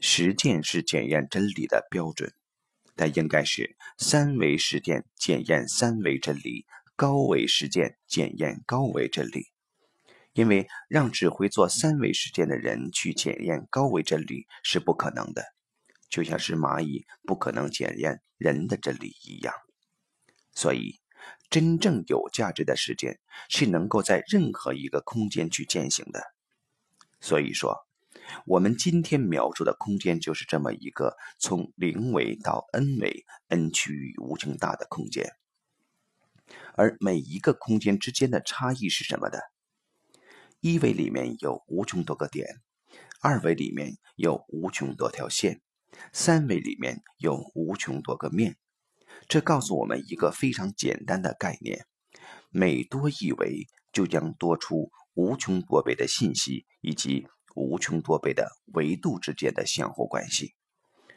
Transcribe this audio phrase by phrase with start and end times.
[0.00, 2.32] 实践是检验真理的标准，
[2.94, 9.48] 但应该是三维实践检验三维真理，高维实践检验高维真理。
[10.34, 15.42] 因为让只会做三维实践的人去检验高维真理是不可能的，
[16.08, 19.52] 就像是蚂蚁不可能检验人的真理一样。
[20.52, 21.00] 所以，
[21.50, 23.18] 真正有价值的实践
[23.48, 26.22] 是能够在任何一个空间去践行的。
[27.20, 27.87] 所以说。
[28.46, 35.32] 我们今天描述的空间就是这么一个从零维到 n 维，n 趋于无穷大的空间。
[36.74, 39.40] 而每一个空间之间的差异是什么的？
[40.60, 42.60] 一维里面有无穷多个点，
[43.20, 45.60] 二维里面有无穷多条线，
[46.12, 48.56] 三维里面有无穷多个面。
[49.28, 51.86] 这告诉我们一个非常简单的概念：
[52.50, 57.26] 每多一维，就将多出无穷多倍的信息以及。
[57.54, 60.54] 无穷多倍的维度之间的相互关系，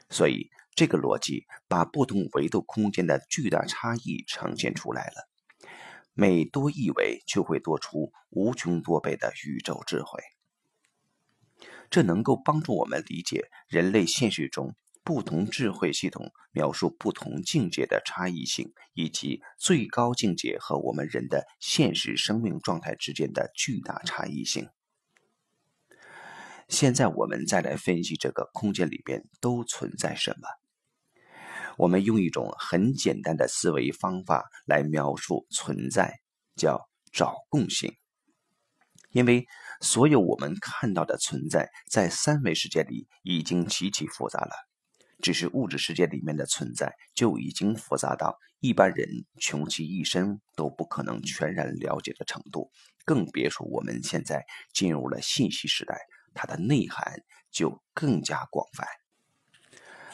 [0.09, 5.29] 所以这个逻辑把不同维度空间的巨大差异呈现出来了。
[6.13, 10.21] 每多一维，就会多出无穷多倍的宇宙智慧。
[11.89, 24.69] 这能够帮助我们理解人类现实中不同智慧系统描述不同境界的差异性，以及最高境界和我们人的现实生命状态之间的巨大差异性。
[26.71, 30.47] 现在我们再来分析这个空间里边都存在什么。
[31.77, 36.21] 我们用一种很简单的思维方法来描述存在，
[36.55, 37.93] 叫找共性。
[39.11, 39.45] 因为
[39.81, 44.51] 所有我们看到的存在，在三维世界里已经极其复杂了，
[45.21, 49.09] 只是物质世界里面的存在就已经复杂到一般人
[49.41, 52.71] 穷其一生都不可能全然了解的程度，
[53.03, 55.99] 更别说我们现在进入了信息时代。
[56.33, 58.87] 它的内涵就更加广泛，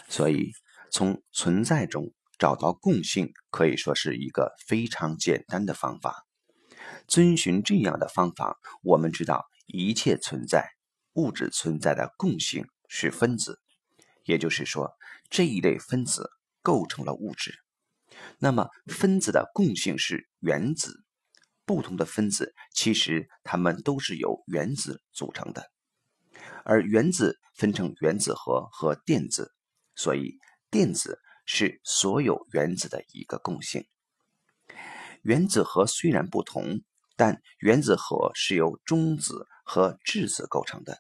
[0.07, 0.51] 所以
[0.91, 6.25] 从存在中找到共性可以说是一个非常简单的方法。
[7.07, 10.69] 遵循这样的方法，我们知道一切存在
[11.13, 13.59] 物质存在的共性是分子，
[14.23, 14.91] 也就是说
[15.29, 16.29] 这一类分子
[16.61, 17.53] 构成了物质。
[18.39, 21.03] 那么分子的共性是原子，
[21.65, 25.69] 不同的分子其实它们都是由原子组成的。
[26.69, 29.53] 而原子分成原子核和电子，
[29.95, 30.37] 所以
[30.69, 33.87] 电子是所有原子的一个共性。
[35.21, 36.81] 原子核虽然不同，
[37.15, 40.99] 但原子核是由中子和质子构成的，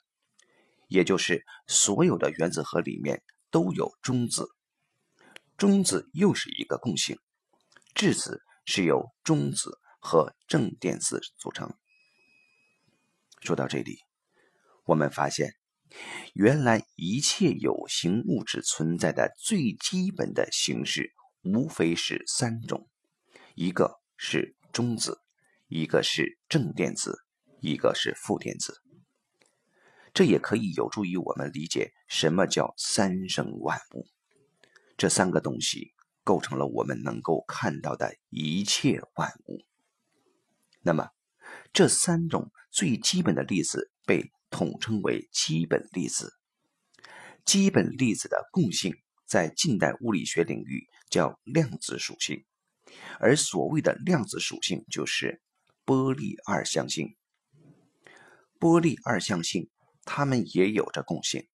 [0.87, 4.47] 也就是所有的原子核里面都有中子。
[5.57, 7.19] 中子又是一个共性，
[7.93, 11.73] 质子是由中子和正电子组成。
[13.41, 14.06] 说到这里。
[14.87, 15.53] 我们发现，
[16.33, 21.11] 原来一切有形物质存在的最基本的形式，
[21.43, 22.87] 无非是三种：
[23.53, 25.19] 一个是中子，
[25.67, 27.19] 一个是正电子，
[27.59, 28.81] 一个是负电子。
[30.13, 34.07] 这也可以有助于我们理解什么叫三生万物。
[34.95, 35.91] 这三个东西
[36.23, 39.59] 构成了我们能够看到的一切万物。
[40.81, 41.09] 那么，
[41.73, 44.31] 这三种最基本的粒子被。
[44.49, 46.33] 统称为基本粒子。
[47.45, 52.45] 基本粒子的共性在近代物理学领域叫量子属性，
[53.19, 55.41] 而所谓的量子属性就是
[55.85, 57.15] 波粒二象性。
[58.59, 59.69] 波粒二象性，
[60.03, 61.47] 它们也有着共性，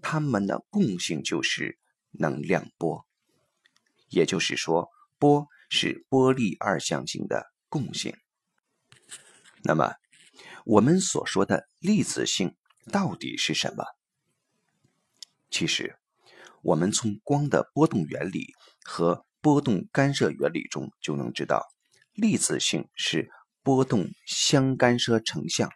[0.00, 1.78] 它们的共性就是
[2.10, 3.06] 能量波。
[4.08, 8.16] 也就是说，波是波粒二象性的共性。
[9.62, 9.94] 那么，
[10.64, 12.56] 我们所说的粒子性
[12.92, 13.84] 到底是什么？
[15.50, 15.96] 其实，
[16.62, 21.66] 我们从光的波动原理和波动干涉原理中就能知道，
[22.12, 23.28] 粒子性是
[23.62, 25.68] 波动相干涉成像。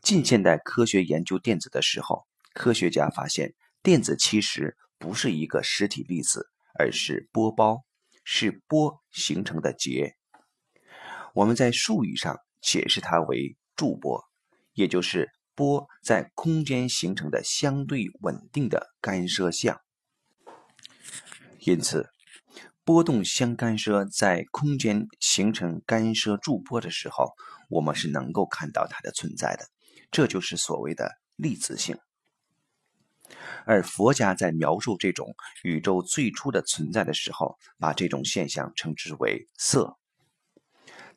[0.00, 6.48] 近现代科学研究电子的时候，科学家发现电子其实不是一个实体粒子，
[6.78, 7.84] 而是波包，
[8.24, 10.16] 是波形成的结。
[11.34, 12.40] 我们在术语上。
[12.60, 14.24] 解释它为驻波，
[14.74, 19.80] 也就是波在空间形成的相对稳定的干涉项。
[21.60, 22.08] 因此，
[22.84, 27.34] 波动相干涉在空间形成干涉驻波的时候，
[27.68, 29.66] 我们是能够看到它的存在的。
[30.10, 31.98] 这就是所谓的粒子性。
[33.64, 39.99] 而佛家在描述这种宇宙最初的存在的时候，把这种现象称之为色。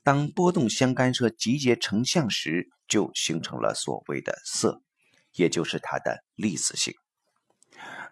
[0.04, 4.82] 当波动相干涉集结成像时，就形成了所谓的色，
[5.32, 6.94] 也就是它的粒子性。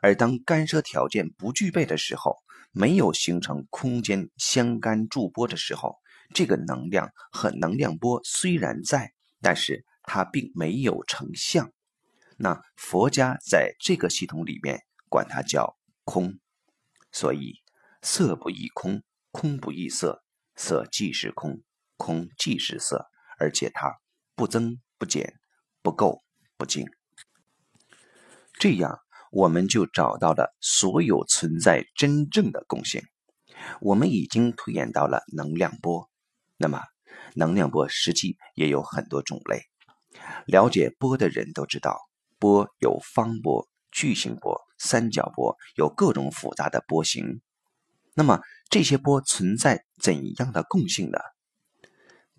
[0.02, 2.38] 而当干涉条件不具备的时候，
[2.72, 5.98] 没有形成空间相干驻波的时候，
[6.34, 9.12] 这个能量和能量波虽然在，
[9.42, 11.74] 但是它并没有成像。
[12.38, 14.80] 那佛家在这个系统里面
[15.10, 16.40] 管它叫空，
[17.12, 17.62] 所以
[18.02, 20.24] 色不异空，空不异色，
[20.56, 21.62] 色即是空，
[22.02, 23.06] 空即是色，
[23.38, 24.00] 而且它
[24.36, 25.36] 不增不减，
[25.84, 26.18] 不垢
[26.58, 26.88] 不净。
[28.60, 28.98] 这样，
[29.32, 33.04] 我们就找到了所有存在真正的共性。
[33.82, 36.10] 我们已经推演到了能量波。
[36.58, 36.82] 那么，
[37.36, 39.62] 能量波实际也有很多种类。
[40.48, 42.00] 了解波的人都知道，
[42.40, 47.42] 波有方波、矩形波、三角波，有各种复杂的波形。
[48.16, 51.20] 那么，这些波存在怎样的共性呢？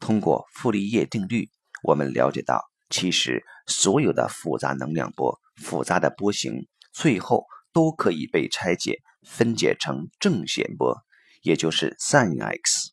[0.02, 1.48] 通过傅立叶定律，
[1.84, 2.60] 我们了解到，
[2.90, 5.38] 其实所有的复杂能量波。
[5.54, 10.98] 复杂的波形最后都可以被拆解分解成正弦波，
[11.42, 12.90] 也就是 sin x。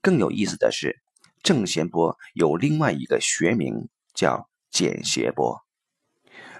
[0.00, 1.02] 更有意思的是，
[1.42, 5.58] 正弦波有另外一个学名叫简谐波。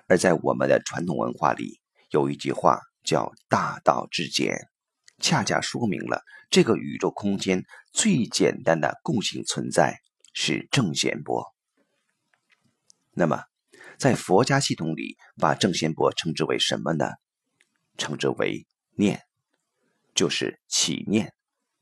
[0.08, 1.80] 而在我们的传统文化里，
[2.10, 4.68] 有一句话叫“大道至简”，
[5.22, 6.24] 恰恰说明了
[6.54, 9.98] 这个宇宙空间最简单的共性存在
[10.34, 11.52] 是正弦波。
[13.10, 13.42] 那么，
[13.98, 17.06] 在佛家系统里，把正弦波称之为什么呢？
[17.98, 19.22] 称之为念，
[20.14, 21.34] 就是起念，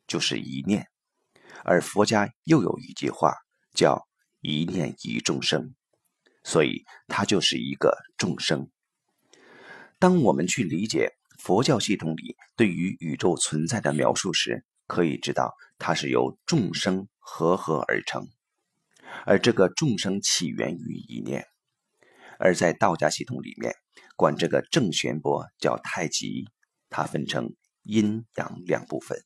[0.06, 0.88] 就是一念。
[1.64, 3.34] 而佛家又有一句话
[3.74, 4.08] 叫
[4.40, 5.74] “一念一众生”，
[6.44, 8.70] 所以它就是一个众生。
[9.98, 18.28] 当我们去理解佛教系统里对于宇宙存在的描述时，可以知道它是由众生合合而成，
[19.26, 21.44] 而这个众生起源于一念。
[22.38, 23.74] 而在道家系统里面，
[24.14, 26.48] 管这个正弦波叫太极，
[26.88, 29.18] 它分成阴阳两部分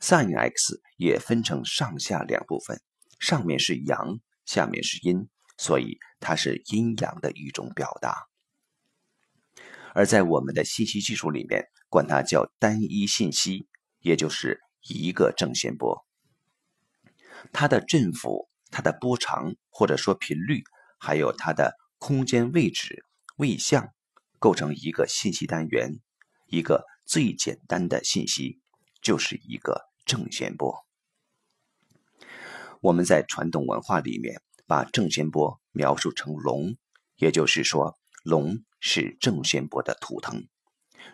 [0.00, 2.80] ，sin x 也分成上下两部分，
[3.20, 8.26] 上面是阳，下面是阴，所以它是阴阳的一种表达。
[9.94, 13.66] 而在我们的信息技术里面，管它叫单一信息，
[14.00, 16.04] 也就是一个正弦波，
[17.52, 20.62] 它的振幅、它的波长或者说频率，
[20.98, 21.74] 还有它的。
[21.96, 23.02] 空间位置
[23.36, 23.88] 位相
[24.38, 26.00] 构成一个信息单元，
[26.48, 28.60] 一个最简单的信息
[29.00, 30.84] 就是一个正弦波。
[32.82, 36.76] 我们在传统文化里面把正弦波描述成龙，
[37.16, 40.46] 也就是说龙是正弦波的图腾。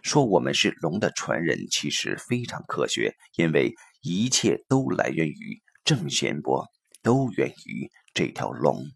[0.02, 6.66] 说我们是龙的传人，其实非常科学，因为一切都来源于正弦波，
[7.00, 8.90] 都源于这条龙。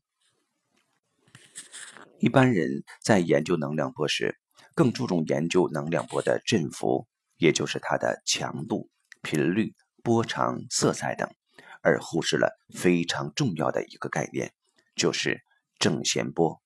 [2.18, 4.40] 一般人在研究能量波时，
[4.74, 7.06] 更注重研究能量波的振幅，
[7.36, 8.90] 也就是它的强度、
[9.22, 9.72] 频率、
[10.02, 11.32] 波长、色彩等，
[11.80, 14.52] 而忽视了非常重要的一个概念，
[14.96, 15.44] 就是
[15.78, 16.60] 正弦波，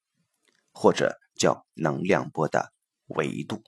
[0.73, 2.75] 或者叫能量波的
[3.07, 3.63] 维度。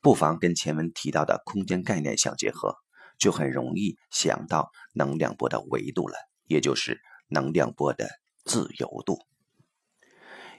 [0.00, 2.76] 不妨跟前文提到的空间概念相结合，
[3.18, 8.08] 就很容易想到能量波的维度了，也就是能量波的
[8.44, 9.18] 自由度。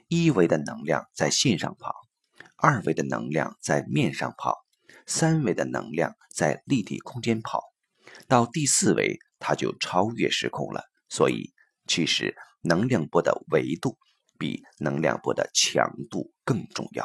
[0.08, 1.94] 一维的能量在线上跑，
[2.56, 4.64] 二维的能量在面上跑，
[5.06, 7.62] 三维的能量在立体空间跑，
[8.28, 10.84] 到第四维它就超越时空了。
[11.08, 11.54] 所以，
[11.86, 13.98] 其实能量波的维度
[14.40, 17.04] 比能量波的强度更重要。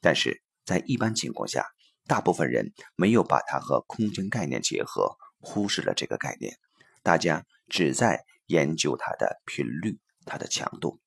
[0.00, 1.66] 但是在一般情况下，
[2.06, 6.54] 大部分人没有把它和空间概念结合，忽视了这个概念。
[7.02, 11.00] 大家只在研究它的频率、它的强度。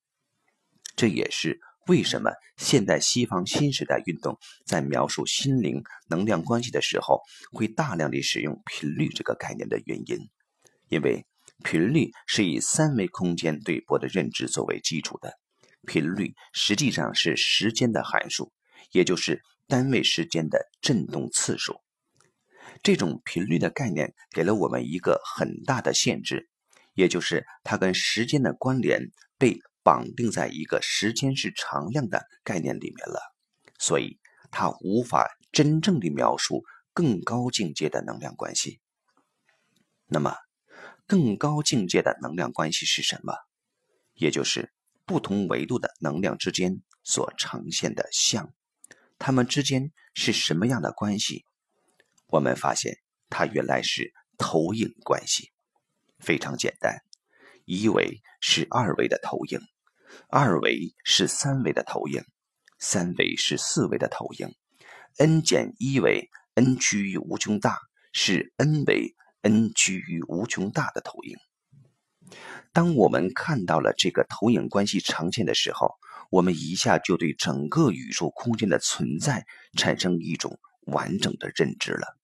[0.96, 7.22] 这也是为什么现代西方新时代运动在描述心灵能量关系的时候，
[7.54, 10.18] 会大量的使用频率这个概念的原因。
[10.90, 11.26] 因为
[11.64, 15.34] 频率是以三维空间对波的认知作为基础的，
[15.88, 18.52] 频率实际上是时间的函数，
[18.92, 21.82] 也就是单位时间的振动次数。
[22.84, 26.50] 这种频率的概念给了我们一个很大的限制，
[26.94, 29.60] 也就是它跟时间的关联被。
[29.82, 33.34] 绑定在一个时间是常量的概念里面了，
[33.80, 34.20] 所以
[34.52, 36.64] 它无法真正的描述
[36.94, 38.82] 更高境界的能量关系。
[40.06, 40.36] 那么，
[41.10, 43.34] 更高境界的能量关系是什么？
[44.14, 44.72] 也就是
[45.06, 48.54] 不同维度的能量之间所呈现的像，
[49.18, 51.46] 它们之间是什么样的关系？
[52.28, 55.52] 我们发现它原来是投影关系，
[56.20, 57.00] 非常简单，
[57.66, 59.60] 一维是二维的投影。
[60.28, 62.24] 二维是三维的投影，
[62.78, 64.54] 三维是四维的投影
[65.18, 67.80] ，n 减一维 n 趋于无穷大
[68.14, 71.38] 是 n 维 n 趋于无穷大的投影。
[72.72, 75.96] 当我们看到了这个投影关系呈现的时候，
[76.30, 79.46] 我们一下就对整个宇宙空间的存在
[79.78, 82.18] 产生一种完整的认知了。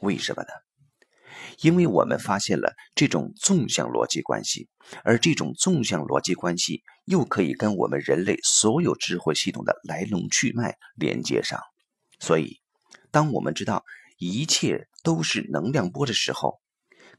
[0.00, 0.48] 为什么呢？
[1.60, 4.68] 因为我们发现了这种纵向逻辑关系，
[5.04, 11.60] 而这种纵向逻辑关系又可以跟我们人类所有智慧系统的来龙去脉连接上。
[12.18, 12.60] 所以，
[13.12, 13.84] 当我们知道
[14.18, 16.60] 一切都是能量波的时候，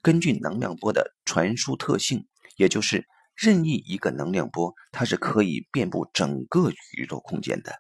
[0.02, 2.28] 根据能量波的传输特性，
[2.58, 7.74] 也就是任意一个能量波，它是可以遍布整个宇宙空间的。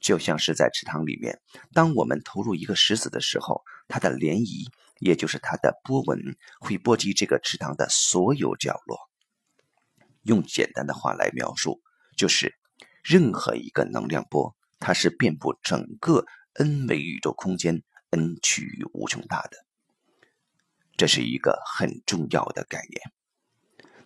[0.00, 1.40] 就像是在池塘里面，
[1.72, 4.70] 当我们投入一个石子的时候，它的涟漪。
[5.00, 8.96] 也就是它的波纹会波及这个池塘的所有角落。
[10.22, 11.82] 用简单的话来描述，
[12.16, 12.54] 就是
[13.02, 17.82] 任何一个能量波，它是遍布整个 n 维宇宙空间
[18.14, 19.56] n 趋于无穷大的。
[20.96, 23.00] 这是一个很重要的概念。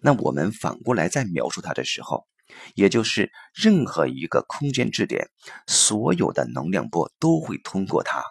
[0.01, 2.27] 那我们反过来在描述它的时候，
[2.75, 5.29] 也就是任何一个空间质点，
[5.67, 8.23] 所有的能量波都会通过它。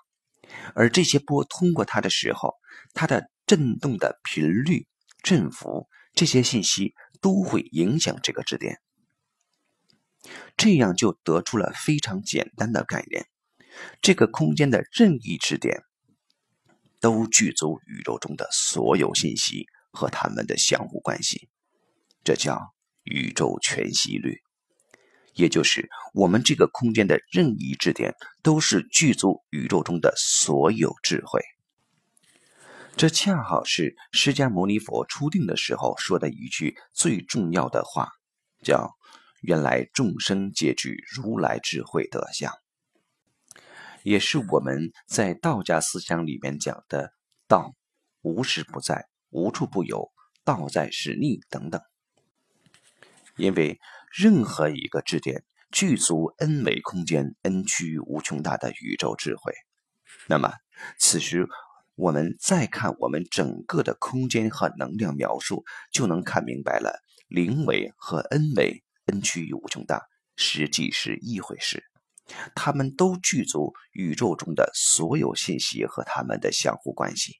[0.74, 2.56] 而这些波通过它的时候，
[2.94, 4.88] 它的振动的频率、
[5.22, 8.80] 振幅这些信息都会影响这个质点。
[10.58, 13.28] 这样就得出了非常简单的概念：
[14.02, 15.84] 这个空间的任意质点
[17.00, 21.50] 都具足宇宙中的所有信息和它们的相互关系，
[22.24, 24.42] 这叫宇宙全息律。
[25.34, 31.40] 也就是我们这个空间的任意质点，都是具足宇宙中的所有智慧。
[32.96, 38.10] 这恰好是释迦牟尼佛初定的时候说的一句最重要的话，
[38.64, 38.98] 叫
[39.42, 42.52] “原来众生皆具如来智慧德相”，
[44.08, 47.12] 也是我们在道家思想里面讲的
[47.46, 47.74] “道
[48.22, 50.14] 无时不在，无处不有，
[50.46, 51.82] 道在是逆”等等，
[53.36, 53.80] 因为。
[54.10, 59.54] 任何一个质点具足 n 维空间 n 趋于无穷大的宇宙智慧，
[60.28, 60.54] 那么
[60.98, 61.46] 此时
[61.96, 67.00] 我们再看我们整个的空间和能量描述，就能看明白了。
[67.28, 70.02] 零维和 n 维 n 趋于无穷大
[70.36, 71.84] 实际是一回事，
[72.56, 77.40] 它们都具足宇宙中的所有信息和它们的相互关系。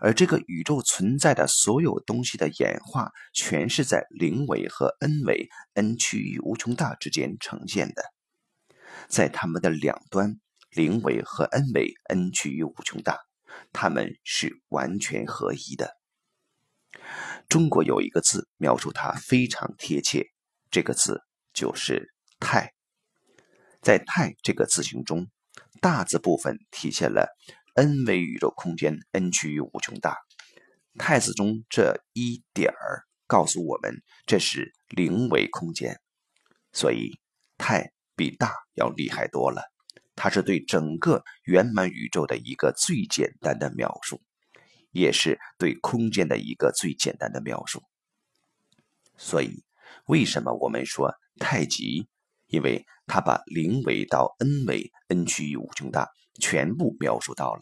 [0.00, 8.02] 而这个宇宙存在的所有东西的演化，全是在零维和 n 维 n 趋于无穷大之间呈现的，
[9.08, 10.40] 在它们的两端，
[10.70, 13.18] 零维和 n 维 n 趋于无穷大，
[13.70, 15.94] 它们是完全合一的。
[17.46, 20.28] 中国有一个字描述它非常贴切，
[20.70, 21.20] 这个字
[21.52, 22.72] 就是“太”。
[23.80, 25.28] 在“太”这个字形中，
[25.80, 27.28] 大字部分体现了。
[27.74, 30.16] n 为宇宙空间 n 趋于无穷大，
[30.98, 36.00] 太子中这一点儿告诉我们这是零维空间，
[36.72, 37.20] 所以
[37.56, 39.62] 太比大要厉害多了。
[40.16, 44.20] 它是对整个圆满宇宙的一个最简单的描述，
[44.90, 47.80] 也是对空间的一个最简单的描述。
[49.16, 49.62] 所以，
[50.06, 52.08] 为什么我们说太极？
[52.48, 56.08] 因为他把零维到 n 维 n 趋于无穷大。
[56.40, 57.60] 全部描述到了。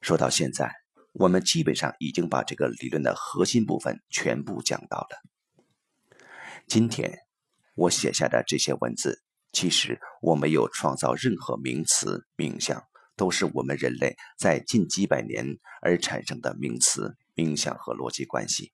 [0.00, 0.70] 说到现在，
[1.14, 6.16] 我们基本上已经把这个理论的核心部分全部讲到了。
[6.68, 7.18] 今天
[7.74, 12.80] 我写下的这些文字，其实我没有创造任何名词名相，
[13.16, 15.44] 都是我们人类在近几百年
[15.82, 18.72] 而产生的名词名相和逻辑关系。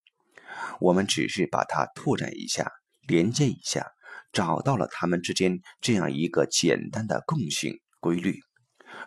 [0.80, 2.70] 我们只是把它拓展一下，
[3.08, 3.90] 连接一下，
[4.32, 7.80] 找到了它们之间这样一个简单的共性。
[8.00, 8.40] 规律，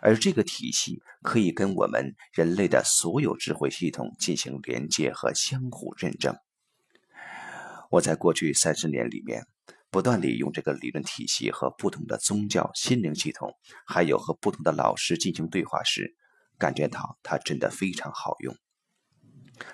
[0.00, 6.34] 而这个体系可以跟我们人类的所有智慧系统进行连接和相互认证。
[7.90, 9.44] 我在过去三十年里面，
[9.90, 13.52] 不断地用这个理论体系和不同的宗教、心灵系统，
[13.86, 16.16] 还有和不同的老师进行对话时，
[16.56, 18.56] 感觉到它真的非常好用。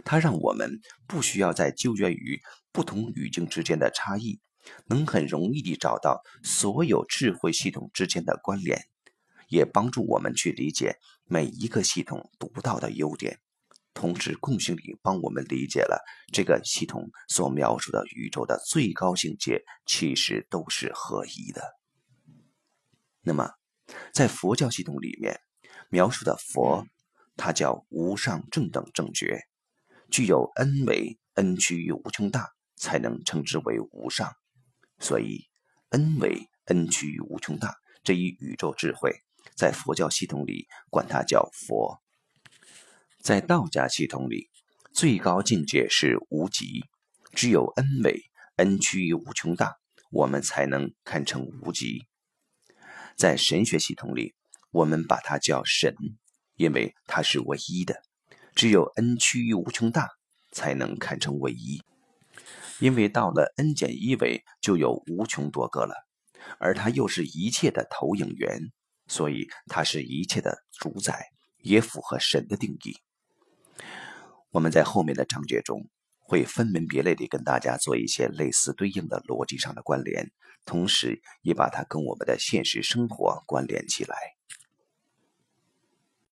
[0.04, 2.40] 它让我们不需要再纠结于
[2.72, 4.40] 不同语境之间的差异，
[4.86, 8.86] 能很容易地找到所有智慧系统之间的关联。
[9.48, 13.38] 也帮助我们去理解每一个系统独到的优点，
[13.92, 16.02] 同时共性里帮我们理解了
[16.32, 21.60] 这个系统所描述的宇宙的最高境界，其实都是合一的。
[23.20, 23.50] 那么，
[24.14, 25.38] 在佛教系统里面
[25.90, 26.86] 描述的佛，
[27.36, 29.42] 它叫无上正等正觉，
[30.10, 34.32] 具有 n 维 n 趋于无穷大，才能称之为无上。
[35.02, 35.48] 所以，
[35.88, 39.12] 恩为恩趋于无穷大这一宇宙智慧，
[39.56, 42.00] 在佛教系统里管它叫佛。
[43.20, 44.48] 在道家系统里，
[44.92, 46.84] 最高境界是无极，
[47.32, 48.22] 只有恩为
[48.56, 49.74] 恩趋于无穷大，
[50.12, 52.06] 我们才能看成无极。
[53.16, 54.36] 在神学系统里，
[54.70, 55.96] 我们把它叫神，
[56.54, 58.02] 因为它是唯一的，
[58.54, 60.10] 只有恩趋于无穷大
[60.52, 61.82] 才能看成唯一。
[62.82, 65.94] 因为到了 n 减一维，就有无穷多个了，
[66.58, 68.58] 而它又是一切的投影源，
[69.06, 72.96] 所以它是一切的主宰，也符合神的定义。
[74.50, 80.32] 我们在后面的章节中会分门别类地跟大家做一些类似对应的逻辑上的关联，
[80.64, 84.16] 同时也把它跟我们的现实生活关联起来。